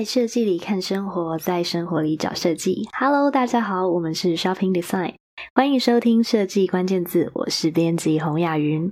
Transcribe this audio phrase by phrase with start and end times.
[0.00, 2.88] 在设计里看生活，在生活里找设计。
[2.98, 5.16] Hello，大家好，我们是 Shopping Design，
[5.54, 8.90] 欢迎收听设计关键字，我是编辑洪雅云。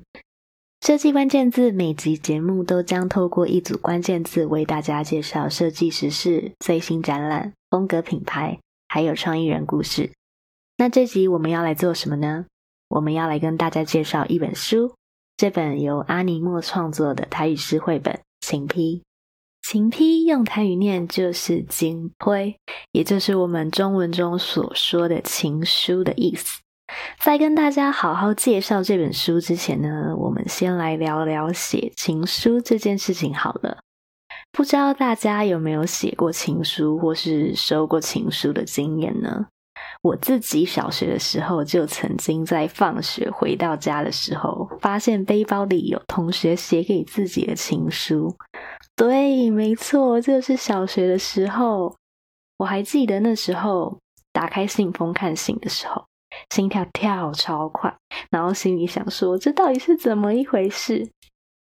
[0.83, 10.11] 设计关键字每集节目都将透过一组关键字为大家介绍设计时事、最新展览、风格品牌，还有创意人故事。
[10.77, 12.45] 那这集我们要来做什么呢？
[12.91, 14.93] 我们要来跟大家介绍一本书，
[15.39, 18.13] 这本由阿尼莫创作的台语诗绘本
[18.47, 19.01] 《情批》。
[19.71, 22.57] 情批用台语念就是“情批”，
[22.91, 26.63] 也就是我们中文中所说的情书的意思。
[27.21, 33.77] 在跟大家好好介绍这本书之前呢，我们先来聊聊写情书这件事情好了。
[34.53, 39.49] 不知道大家有没有写过情书，或是收过情书的经验呢？
[40.03, 48.35] 我自己小学的时候就曾经在放学回到家的时候，发现背包里有同学写给自己的情书。
[48.99, 51.97] 对，没错，就是小学的时候。
[52.59, 54.01] 我还记得那时候
[54.33, 56.05] 打开信封看信的时候，
[56.51, 57.97] 心跳跳超快，
[58.31, 61.09] 然后心里想说：“这到底是怎么一回事？”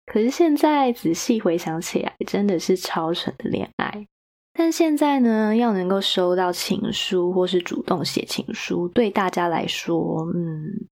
[0.06, 4.04] 可是现在仔细回想起来，真的是超纯的恋爱。
[4.52, 10.88] 但现在呢，要能够收到情书或是主动写情书，对大家来说，嗯，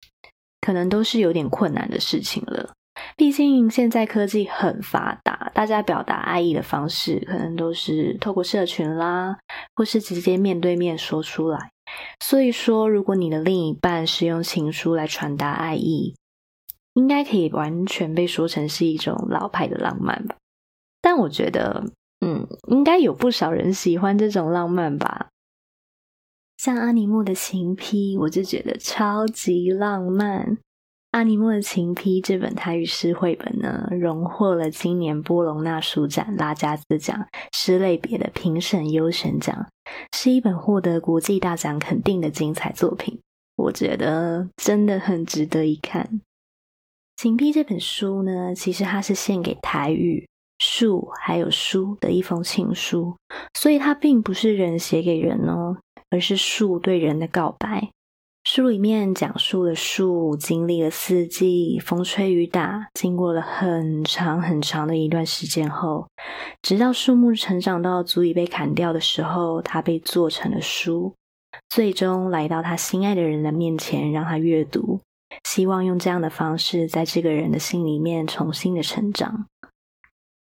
[0.63, 2.73] 可能都是有点困难的事情了。
[3.17, 9.39] 毕竟现在科技很发达，大家表达爱意的方式可能都是透过社群啦，
[9.75, 11.71] 或是直接面对面说出来。
[12.21, 16.15] 所以说，如果你的另一半是用情书来传达爱意，
[16.95, 20.37] 应该可以完全被说成是一种老派的浪漫吧。
[21.01, 21.85] 但我觉得，
[22.21, 25.29] 嗯，应该有不少人喜欢这种浪漫吧。
[26.57, 30.59] 像阿尼木的情批，我就觉得超级浪漫。
[31.13, 39.69] 阿尼莫的情批这本台语诗绘本呢，荣获了今年波隆纳书展拉加兹奖诗类别的评审优选奖，
[40.17, 43.21] 是一本获得国际大奖肯定的精彩作品。
[43.57, 46.23] 我觉得真的很值得一看。
[47.17, 50.27] 情批这本书呢，其实它是献给台语
[50.61, 53.15] 树还有书的一封情书，
[53.53, 55.77] 所以它并不是人写给人哦，
[56.09, 57.91] 而是树对人的告白。
[58.45, 66.09] 书里面讲述了树经历了四季，风吹雨打，经过了很长很长的一段时间后，
[66.61, 71.15] 直到树木成长到足以被砍掉的时候，它被做成了书，
[71.69, 75.01] 最终来到他心爱的人的面前，让他阅读，
[75.45, 79.47] 希望用这样的方式，在这个人的心里面重新的成长。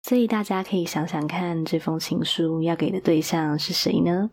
[0.02, 4.30] 所以大家可以想想看，这封情书要给的对象是谁呢？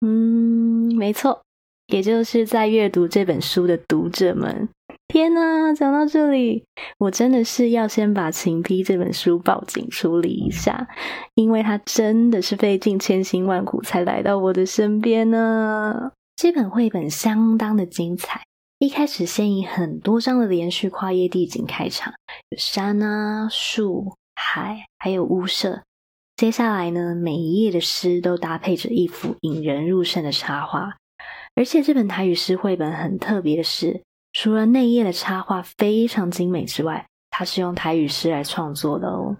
[0.00, 1.42] 嗯，没错。
[1.88, 4.68] 也就是在阅读这本书的读者们，
[5.06, 5.72] 天哪！
[5.72, 6.64] 讲到这里，
[6.98, 10.88] 我真的是要先把《情批》这本书报警处理一下，
[11.34, 16.10] 因为它真的是费尽千辛万苦才来到我的身边呢。
[16.34, 18.42] 这本绘本相当的精彩，
[18.80, 22.12] 一开始先以很多张的连续跨页地景开场，
[22.50, 25.82] 有山啊、树、海，还有屋舍。
[26.36, 30.96] 接下来呢，每一页的诗都搭配着一幅引人入胜的插画。
[31.56, 34.02] 而且这本台语诗绘本很特别的是，
[34.34, 39.36] 除了内页的插画非常精美之外，它是用台语诗来创作的哦。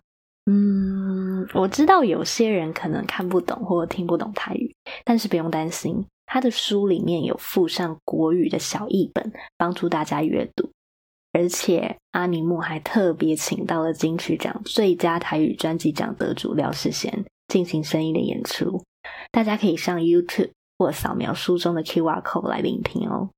[0.46, 4.74] 嗯，我知道有些人可能看不懂或听不懂台语，
[5.04, 10.70] 但是不用担心，他的书里面有附上国语的小译本，帮助大家阅读。
[11.32, 18.82] 而且阿尼木还特别请到了金曲奖最佳台语专辑奖得主廖世贤进行声音的演出，
[19.30, 20.52] 大家可以上 YouTube。
[20.78, 23.30] 或扫描书中的 QR code 来聆听哦。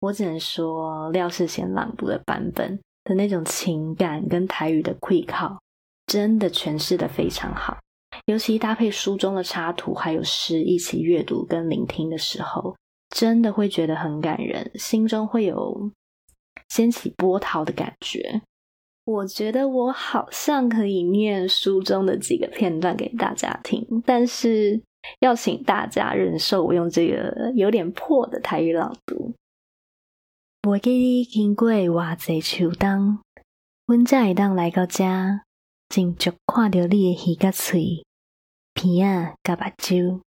[0.00, 5.58] 我只能说，廖世贤朗读的版本的那种情感跟台语的气口，
[6.06, 7.78] 真的诠释得非常好。
[8.24, 12.74] 尤其搭配书中的插图还有诗一起阅读跟聆听的时候，
[13.10, 15.90] 真的会觉得很感人，心中会有
[16.70, 18.40] 掀起波涛的感觉。
[19.04, 24.80] 我觉得我好像可以念书中的几个片段给大家听，但是。
[25.20, 29.34] 要请大家忍受我用这个有点破的台语朗读。
[30.62, 33.18] 袂记你经过偌济秋冬，
[33.86, 35.04] 阮才会当来到这，
[35.88, 38.04] 真足看到你的耳甲喙、
[38.74, 40.20] 鼻啊甲目睭。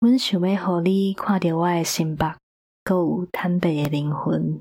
[0.00, 2.16] 阮想要互你看到我的心目，
[2.82, 4.60] 阁有坦白的灵魂。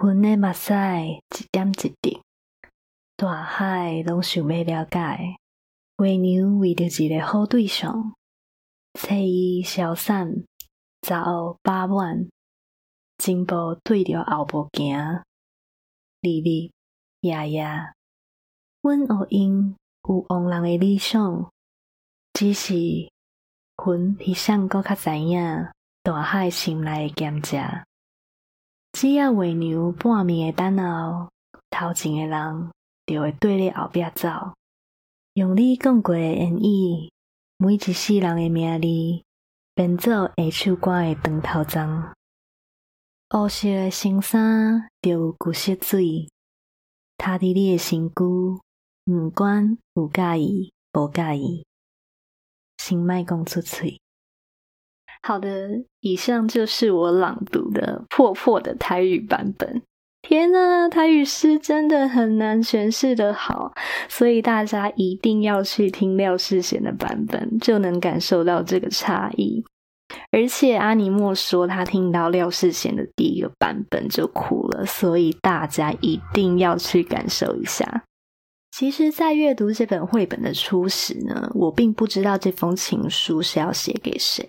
[0.00, 2.20] 阮的目屎一点一滴，
[3.16, 5.36] 大海拢想要了解。
[5.96, 8.14] 为娘为着一个好对象，
[8.94, 10.44] 找伊消散，
[11.02, 12.28] 早后八晚，
[13.18, 15.22] 前步对着后步行，
[16.20, 16.72] 日日
[17.20, 17.92] 夜夜，
[18.82, 19.76] 阮学因
[20.08, 21.48] 有亡人的理想，
[22.32, 22.74] 只是
[23.76, 25.68] 魂比上阁较知影
[26.02, 27.84] 大海心内的咸食。
[28.90, 31.30] 只要月娘半暝的等候，
[31.70, 32.70] 头前的人
[33.06, 34.28] 就会对你后壁走。
[35.34, 37.10] 用你讲过的言语，
[37.56, 39.24] 每一世人的名字，
[39.74, 42.12] 编做下首歌的长头鬃。
[43.34, 46.28] 乌色的衬衫，就有旧色水，
[47.18, 48.14] 踏伫你的身躯，
[49.04, 51.66] 不管有介意无介意，
[52.78, 54.00] 先莫讲出嘴。
[55.20, 59.82] 好的，以上就是我朗读的破破的台语版本。
[60.26, 63.74] 天呐，台语诗真的很难诠释的好，
[64.08, 69.62] 所以大家一定要去听廖世贤的版本，就能感受到这个差异。
[70.32, 78.04] 而且阿尼莫说，他听到廖世贤的第一个版本就哭了，所以大家一定要去感受一下。
[78.72, 84.48] 其实，在阅读这本绘本的初始呢，我并不知道这封情书是要写给谁。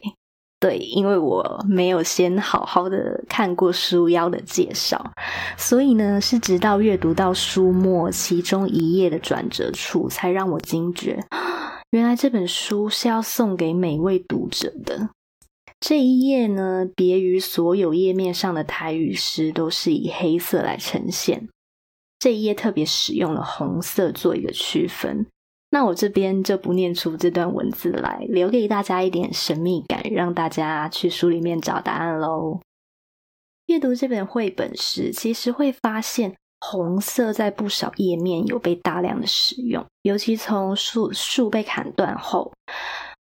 [0.59, 5.11] 对，因为我没有先好好的看过书腰的介绍，
[5.57, 11.23] 所以呢，是直到阅读到书末其中一页的转折处，才让我惊觉，
[11.91, 15.09] 原来这本书是要送给每位读者的。
[15.79, 21.47] 这一页呢，别于所有页面上的台语诗都是以黑色来呈现，
[22.17, 25.27] 这一页特别使用了红色做一个区分。
[25.75, 32.61] 那我这边就不念出这段文字来，留给大家一点神秘感，让大家去书里面找答案喽。
[33.65, 42.53] 阅读这本绘本时，其实会发现红色在不少页面有被大量的使用，尤其从树树被砍断后。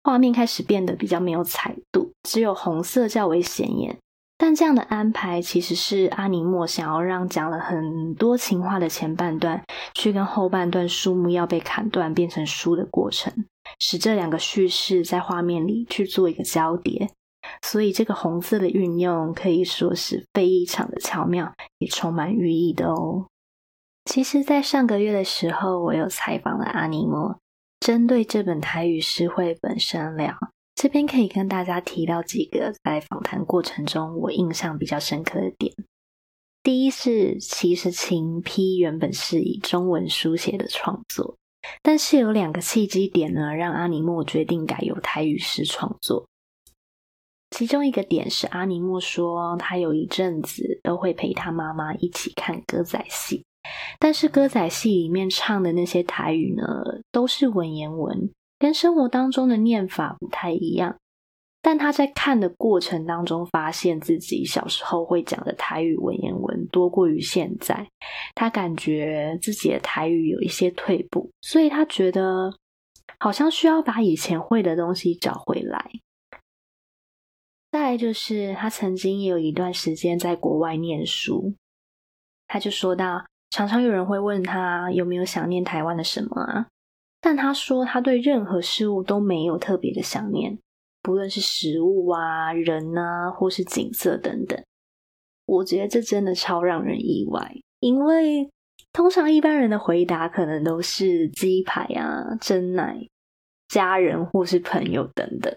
[0.03, 3.97] 画面开始变得比较没有彩度，只有红色较为显眼。
[4.45, 9.63] 但这样的安排其实是阿尼莫想要让讲了很多情话的前半段，
[9.93, 13.33] 去跟后半段树木要被砍断变成书的过程，
[13.79, 17.09] 使这两个叙事在画面里去做一个交叠。
[17.61, 23.27] 所以这个红色的运用可以说是非常的巧妙，也充满寓意的哦。
[24.03, 27.39] 其实，在上个月的时候，我有采访了阿尼莫。
[27.79, 30.35] 针对这本台语诗绘本深聊，
[30.75, 35.73] 这边可以跟大家提到几个在访谈过程中我印象比较深刻的点。
[36.61, 41.37] 第一是，其实晴批原本是以中文书写的创作，
[41.81, 46.27] 但是有两个契机点呢，让阿尼莫决定改由台语诗创作。
[47.51, 53.43] 其中一个点是阿尼莫说，他有一阵子都会陪他妈妈一起看歌仔戏。
[53.99, 56.63] 但是歌仔戏里面唱的那些台语呢，
[57.11, 58.31] 都是文言文，
[58.63, 60.95] 跟生活当中的念法不太一样。
[61.61, 67.89] 但他在看的过程当中，发现自己小时候会讲的台语文言文多过于现在，
[68.33, 72.53] 他感觉自己的台语有一些退步，所以他觉得
[73.19, 75.91] 好像需要把以前会的东西找回来。
[77.69, 81.53] 再来就是他曾经也有一段时间在国外念书，
[82.47, 83.25] 他就说到。
[83.49, 86.67] 常常有人会问他有没有想念台湾的什么啊？
[87.23, 90.59] 但他说他对任何事物都没有特别的想念，
[91.01, 94.61] 不论是食物啊、人啊，或是景色等等。
[95.45, 98.49] 我觉得这真的超让人意外，因为
[98.91, 103.07] 通常一般人的回答可能都是鸡排啊、珍奶、
[103.69, 105.55] 家人或是朋友等等，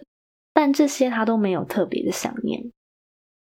[0.53, 2.71] 但这些他都没有特别的想念。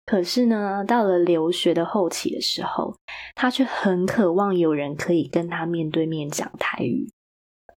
[0.06, 2.96] 可是呢，到了留学的后期的时候，
[3.36, 7.10] 他却很渴望有人可以跟他面对面讲台语。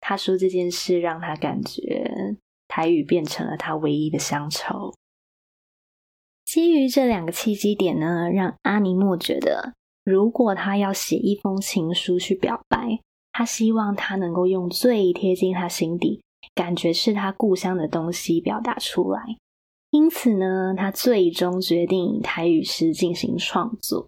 [0.06, 2.36] 他说这件事让他感觉
[2.68, 4.92] 台语变成了他唯一的乡愁。
[6.44, 9.72] 基于这两个契机点呢，让阿尼莫觉得，
[10.04, 13.00] 如果他要写一封情书去表白，
[13.32, 16.22] 他希望他能够用最贴近他心底、
[16.54, 19.22] 感觉是他故乡的东西表达出来。
[19.88, 24.06] 因此呢，他最终决定以台语诗进行创作。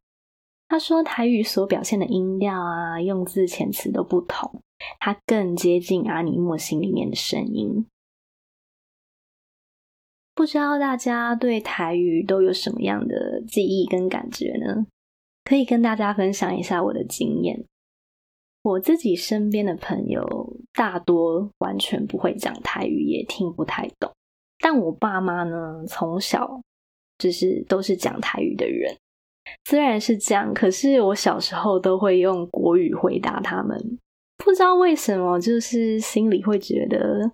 [0.69, 4.61] 他说，台语所表现的音调啊、用字遣词都不同，
[4.99, 7.87] 他更接近阿尼莫心里面的声音。
[10.35, 14.87] 不知道大家对台语都有什么样的记忆跟感觉呢？
[15.45, 17.65] 可以跟大家分享一下我的经验。
[18.63, 24.13] 我自己身边的朋友大多完全不会讲台语，也听不太懂。
[24.59, 26.61] 但我爸妈呢，从小
[27.17, 28.95] 就是都是讲台语的人。
[29.65, 33.99] 虽然是这样，可是我小时候都会用国语回答他们。
[34.37, 37.31] 不知道为什么，就是心里会觉得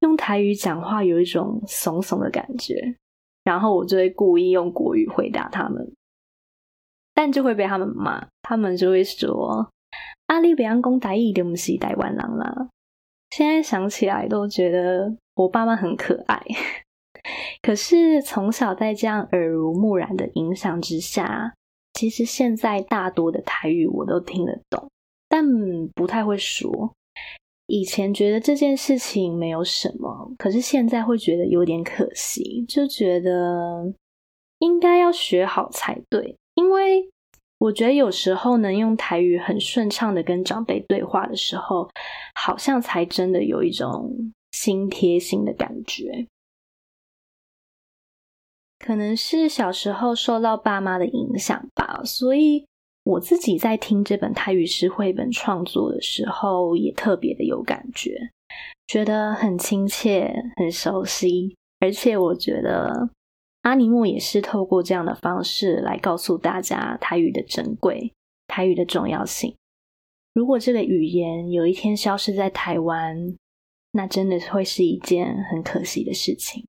[0.00, 2.96] 用台语讲话有一种怂怂的感觉，
[3.44, 5.94] 然后我就会故意用国语回答他们，
[7.14, 8.26] 但就会被他们骂。
[8.42, 9.70] 他们就会说
[10.28, 12.68] ：“阿里别讲台语，就不是台湾人啦。”
[13.30, 16.40] 现在想起来都觉得我爸妈很可爱。
[17.60, 21.54] 可是从小在这样耳濡目染的影响之下，
[21.92, 24.88] 其实现在大多的台语我都听得懂，
[25.36, 26.94] 但不太会说。
[27.66, 33.92] 以前觉得这件事情没有什么，可是现在会觉得有点可惜，就觉得
[34.60, 36.34] 应该要学好才对。
[36.54, 37.10] 因为
[37.58, 41.90] 我觉得有时候能用台语很顺畅的跟长辈对话的时候，
[42.34, 46.26] 好像才真的有一种心贴心的感觉。
[48.78, 52.64] 可能是小时候受到爸妈的影响吧，所以
[53.06, 58.30] 我自己在听这本台语诗绘本创作的时候，也特别的有感觉，
[58.88, 63.08] 觉得很亲切、很熟悉，而且我觉得
[63.62, 68.12] 阿尼默也是透过这样的方式来告诉大家台语的珍贵、
[68.48, 69.54] 台语的重要性。
[70.34, 73.36] 如果这个语言有一天消失在台湾，
[73.92, 76.66] 那真的会是一件很可惜的事情。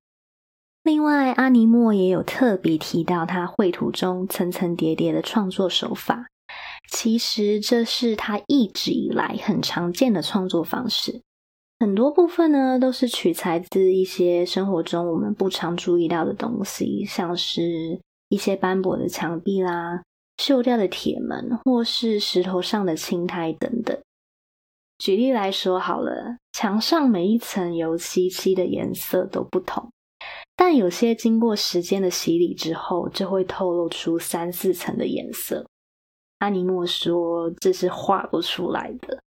[0.88, 6.28] 另外，阿尼莫也有特别提到他绘图中层层叠叠的创作手法。
[6.90, 11.20] 其实这是他一直以来很常见的创作方式。
[11.78, 20.02] 很多部分呢，都是取材自一些生活中我们不常注意到的东西，像是一些斑驳的墙壁啦、
[20.38, 23.94] 锈掉的铁门，或是石头上的青苔等等。
[24.96, 29.90] 举例来说好了，墙上每一层油漆漆的颜色都不同。
[30.56, 35.66] 但有些经过时间的洗礼之后，就会透露出三四层的颜色。
[36.38, 39.20] 阿尼莫说这是画不出来的，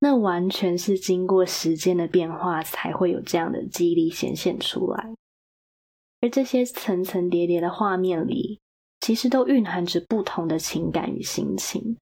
[0.00, 5.14] 那完全是经过时间的变化才会有这样的肌理显现出来。
[6.20, 8.58] 而这些层层叠叠的画面里，
[9.00, 11.96] 其实都蕴含着不同的情感与心情。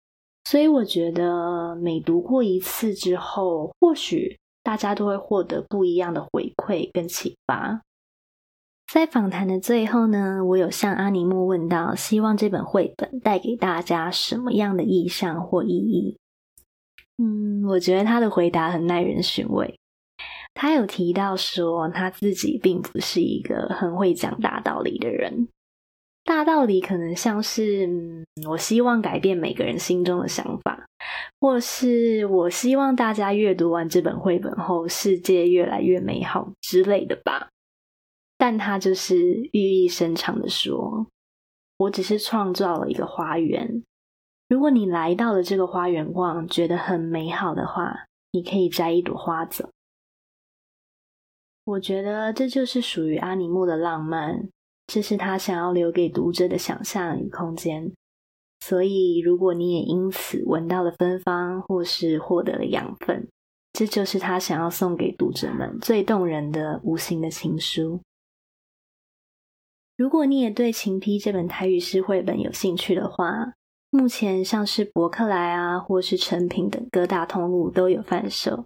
[0.46, 7.82] 所以我觉得每读过一次之后，或许大家都会获得不一样的回馈跟启发。
[8.92, 16.18] 在访谈的最后呢，我有向阿尼莫问到，希望这本绘本带给大家什么样的意象或意义？
[17.18, 19.78] 嗯，我觉得他的回答很耐人寻味。
[20.54, 25.50] 他有提到说，他自己并不是一个很会讲大道理的人。
[26.24, 30.86] 大道理可能像是，嗯，我希望改变每个人心中的想法，
[31.42, 37.50] 或是我希望大家阅读完这本绘本后，世界越来越美好之类的吧。
[38.38, 39.18] 但他就是
[39.54, 41.08] 寓意深长的说
[41.78, 43.84] ：“我只是创造了一个花园，
[44.50, 49.70] 如果你来到了这个花园逛，觉得很美好的话，你可以摘一朵花走。”
[51.66, 54.50] 我觉得这就是属于阿尼默的浪漫，
[54.86, 57.92] 这是他想要留给读者的想象与空间。
[58.60, 63.28] 所以，如果你也因此闻到了芬芳，或是获得了养分，
[63.74, 68.00] 这就是他想要送给读者们最动人的无形的情书。
[69.98, 73.54] 如果你也对《情批》这本台语诗绘本有兴趣的话，
[73.90, 78.66] 目前像是博客来啊，或是诚品等各大通路都有贩售。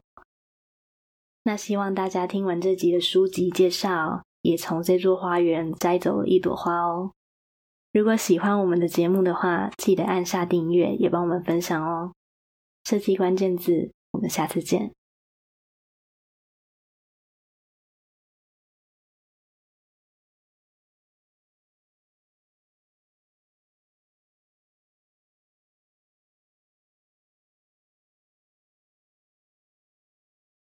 [1.44, 7.12] 那希望大家听完这集的书籍介绍，也从这座花园摘走了一朵花哦。
[7.94, 12.14] 如果喜欢我们的节目的话，记得按下订阅，也帮我们分享哦。
[12.86, 14.94] 设计关键字，我们下次见。